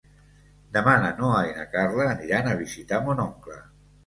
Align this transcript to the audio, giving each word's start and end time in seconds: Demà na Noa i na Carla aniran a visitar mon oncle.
Demà 0.77 0.95
na 1.03 1.11
Noa 1.19 1.41
i 1.49 1.51
na 1.59 1.67
Carla 1.75 2.09
aniran 2.15 2.51
a 2.51 2.57
visitar 2.63 3.01
mon 3.05 3.23
oncle. 3.29 3.61